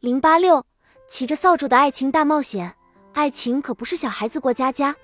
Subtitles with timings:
[0.00, 0.64] 零八六，
[1.08, 2.74] 骑着扫帚的爱情大冒险。
[3.12, 4.96] 爱情可不是小孩子过家家，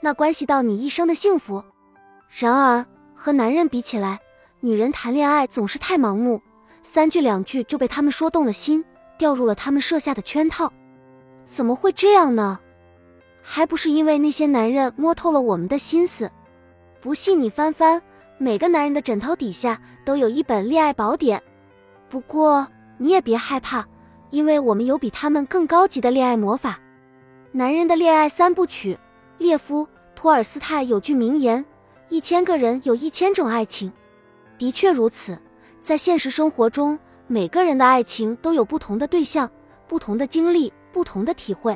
[0.00, 1.62] 那关系到你一生的幸福。
[2.28, 2.84] 然而
[3.14, 4.18] 和男人比起来，
[4.58, 6.42] 女人谈恋爱总是太盲目，
[6.82, 8.84] 三句两句就被他们说动了心，
[9.16, 10.72] 掉入了他们设下的圈套。
[11.44, 12.58] 怎么会这样呢？
[13.42, 16.28] 还不是因为那些男人摸透了我们的心思。
[17.00, 18.02] 不信你翻翻，
[18.36, 21.40] 每个男人的枕头底下都有一本恋爱宝典。
[22.08, 22.66] 不过
[22.98, 23.86] 你也别害怕。
[24.30, 26.80] 因为我们有比他们更高级的恋爱魔法，
[27.52, 28.98] 男人的恋爱三部曲。
[29.38, 31.64] 列夫·托尔斯泰有句名言
[32.10, 33.90] ：“一千个人有一千种爱情。”
[34.58, 35.38] 的确如此，
[35.80, 39.50] 在现实生活中，每个人的爱情都有不同的对象、
[39.88, 41.74] 不同的经历、不同的体会。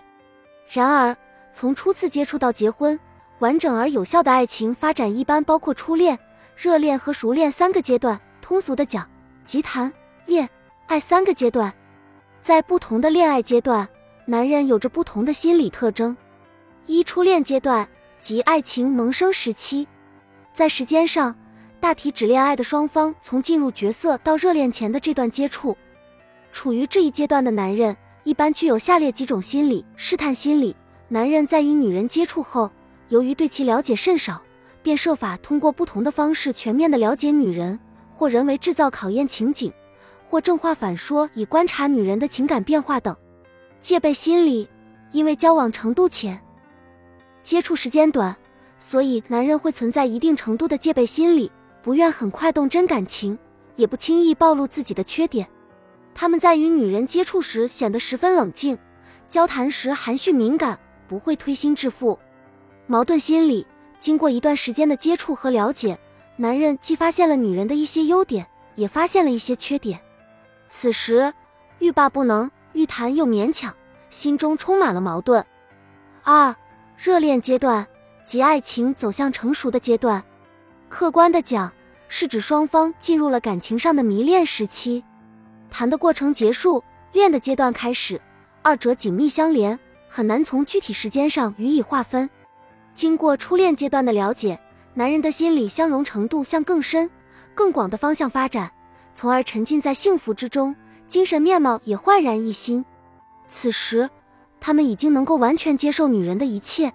[0.68, 1.16] 然而，
[1.54, 3.00] 从初次接触到结婚，
[3.38, 6.18] 完整而有效的爱情发展一般包括初恋、
[6.54, 8.20] 热恋和熟恋三个阶段。
[8.42, 9.08] 通俗的讲，
[9.42, 9.90] 即谈
[10.26, 10.46] 恋
[10.86, 11.72] 爱三个阶段。
[12.44, 13.88] 在不同的恋爱阶段，
[14.26, 16.14] 男人有着不同的心理特征。
[16.84, 19.88] 一、初恋阶段即爱情萌生时期，
[20.52, 21.34] 在时间上，
[21.80, 25.74] 大体指恋爱的双方从进入角色到热恋前的这段接触。
[26.52, 30.76] 处于这一阶段的男人，一般具有下列几种心理：试探心理。
[31.08, 32.70] 男人在与女人接触后，
[33.08, 34.42] 由于对其了解甚少，
[34.82, 37.80] 便设法通过不同的方式全面的了解女人，
[38.12, 39.72] 或人为制造考验情景。
[40.34, 43.16] 或正话反说，以观察女人的情感变化等。
[43.80, 44.68] 戒备心理，
[45.12, 46.42] 因为交往程度浅、
[47.40, 48.36] 接触时间短，
[48.80, 51.52] 所以男人会存在一定程度的戒备心理，
[51.84, 53.38] 不愿很快动真感情，
[53.76, 55.46] 也不轻易暴露自己的缺点。
[56.16, 58.76] 他们在与女人接触时显得十分冷静，
[59.28, 62.18] 交谈时含蓄敏感，不会推心置腹。
[62.88, 63.64] 矛盾心理，
[64.00, 65.96] 经过一段时间的接触和了解，
[66.38, 70.00] 男人既发现了女人的一些优点，也发现了一些缺点。
[70.76, 71.32] 此时，
[71.78, 73.72] 欲罢不能，欲谈又勉强，
[74.10, 75.46] 心中充满了矛盾。
[76.24, 76.52] 二、
[76.96, 77.86] 热恋阶段
[78.24, 80.20] 即爱情走向成熟的阶段，
[80.88, 81.72] 客观的讲，
[82.08, 85.04] 是指双方进入了感情上的迷恋时期，
[85.70, 88.20] 谈的过程结束，恋的阶段开始，
[88.60, 92.28] 二者紧密相连，很难从具体时间上予以划分。
[92.94, 94.58] 经过初恋阶段的了解，
[94.94, 97.08] 男人的心理相融程度向更深、
[97.54, 98.72] 更广的方向发展。
[99.14, 100.74] 从而沉浸在幸福之中，
[101.06, 102.84] 精神面貌也焕然一新。
[103.46, 104.10] 此时，
[104.60, 106.92] 他们已经能够完全接受女人的一切。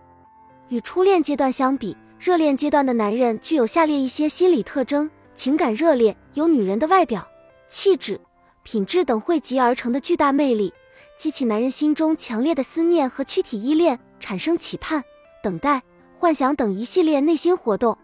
[0.67, 7.25] 与初恋阶段相比，热恋阶段的男人具有下列一些心理特征：情感热烈，有女人的外表、
[7.69, 8.19] 气质、
[8.63, 10.73] 品质等汇集而成的巨大魅力，
[11.17, 15.03] 激起男人心中强烈的思念和躯体依恋，产生期盼、
[15.41, 15.81] 等待、
[16.15, 17.97] 幻想等一系列内心活动。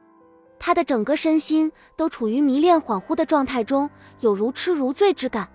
[0.58, 3.90] 他的整个身心都处于迷恋恍惚的状态中，
[4.22, 5.48] 有如痴如醉之感，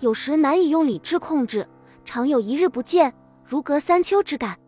[0.00, 1.66] 有时难以用理智控制，
[2.04, 3.14] 常有一日不见
[3.44, 4.58] 如隔三秋之感。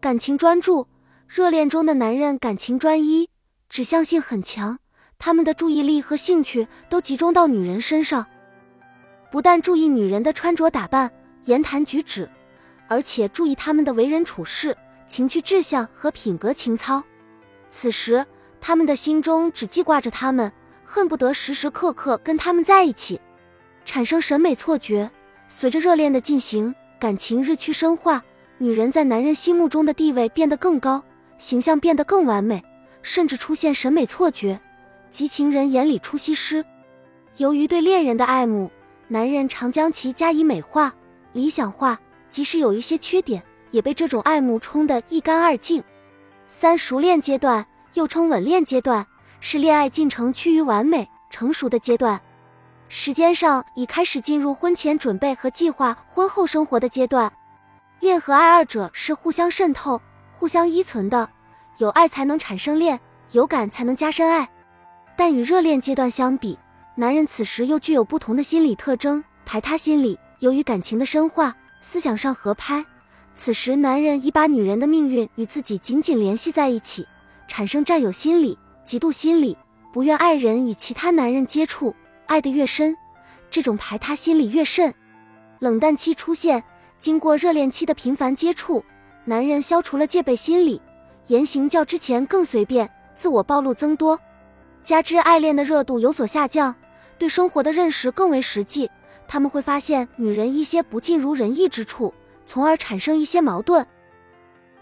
[0.00, 0.88] 感情专注，
[1.28, 3.28] 热恋中的男人感情专一，
[3.68, 4.78] 指向性很强，
[5.18, 8.26] 他们的注意力和兴趣都集中到女人身上，
[9.30, 11.12] 不但注意女人的穿着打扮、
[11.44, 12.28] 言谈举止，
[12.88, 14.76] 而且注意他们的为人处事、
[15.06, 17.02] 情趣志向和品格情操。
[17.70, 18.26] 此时。
[18.66, 20.50] 他们的心中只记挂着他们，
[20.84, 23.20] 恨不得时时刻刻跟他们在一起，
[23.84, 25.08] 产生审美错觉。
[25.48, 28.20] 随着热恋的进行，感情日趋深化，
[28.58, 31.00] 女人在男人心目中的地位变得更高，
[31.38, 32.60] 形象变得更完美，
[33.02, 34.60] 甚至出现审美错觉，
[35.10, 36.64] 即情人眼里出西施。
[37.36, 38.68] 由于对恋人的爱慕，
[39.06, 40.92] 男人常将其加以美化、
[41.34, 41.96] 理想化，
[42.28, 43.40] 即使有一些缺点，
[43.70, 45.84] 也被这种爱慕冲得一干二净。
[46.48, 47.64] 三熟练阶段。
[47.96, 49.06] 又称稳恋阶段，
[49.40, 52.20] 是恋爱进程趋于完美成熟的阶段，
[52.88, 57.32] 时间上已开始进入婚前准备和计划婚后生活的阶段。
[58.00, 59.98] 恋和爱二者是互相渗透、
[60.34, 61.30] 互相依存的，
[61.78, 63.00] 有爱才能产生恋，
[63.32, 64.46] 有感才能加深爱。
[65.16, 66.58] 但与热恋阶段相比，
[66.96, 70.18] 男人此时又具有不同的心理特征：排他心理。
[70.40, 72.84] 由于感情的深化，思想上合拍，
[73.32, 77.08] 此时男人已把女人的命运与自己紧紧联系在一起。
[77.56, 79.56] 产生占有心理、嫉妒心理，
[79.90, 82.94] 不愿爱人与其他男人接触，爱得越深，
[83.48, 84.92] 这种排他心理越甚。
[85.60, 86.62] 冷淡期出现，
[86.98, 88.84] 经过热恋期的频繁接触，
[89.24, 90.82] 男人消除了戒备心理，
[91.28, 94.20] 言行较之前更随便，自我暴露增多，
[94.82, 96.74] 加之爱恋的热度有所下降，
[97.16, 98.90] 对生活的认识更为实际。
[99.26, 102.12] 他们会发现女人一些不尽如人意之处，
[102.44, 103.86] 从而产生一些矛盾。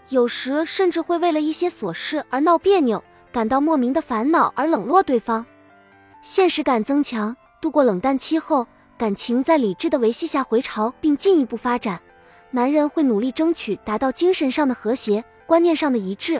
[0.09, 5.45] 有时甚至会为了一些琐事而闹别扭，感到莫名的烦恼而冷落对方，
[6.21, 7.35] 现实感增强。
[7.59, 8.67] 度过冷淡期后，
[8.97, 11.99] 感情在理智的维系下回潮并进一步发展。
[12.51, 16.39] 男人会努力争取达到精神上的和谐，观念上的一致。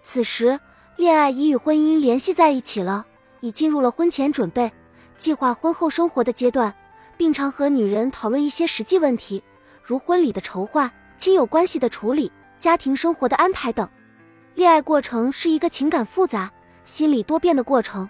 [0.00, 0.58] 此时，
[0.96, 3.04] 恋爱已与婚姻联系在一起了，
[3.40, 4.72] 已进入了婚前准备、
[5.18, 6.74] 计划婚后生活的阶段，
[7.18, 9.42] 并常和女人讨论一些实际问题，
[9.82, 13.88] 如婚礼的筹划、亲友关系的处理、家庭生活的安排等。
[14.54, 16.50] 恋爱过程是一个情感复杂、
[16.84, 18.08] 心理多变的过程，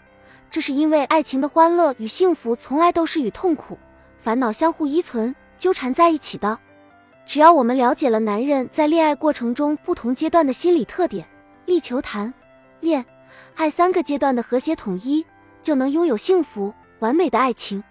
[0.51, 3.77] 这是因为爱情的欢乐与幸福从来都是与痛苦、
[4.19, 6.59] 烦恼相互依存、纠缠在一起的。
[7.25, 11.27] 只要我们了解了男人在恋爱过程中不同阶段的心理特点，
[11.65, 12.33] 力求谈、
[12.79, 13.05] 恋、
[13.57, 15.27] 爱三个阶段的和谐统一，
[15.61, 17.83] 就能拥有幸福完美的爱情。